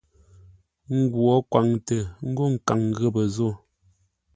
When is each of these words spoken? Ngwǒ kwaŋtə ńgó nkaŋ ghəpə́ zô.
Ngwǒ 0.97 1.31
kwaŋtə 1.51 1.97
ńgó 2.27 2.43
nkaŋ 2.53 2.81
ghəpə́ 2.97 3.25
zô. 3.35 3.49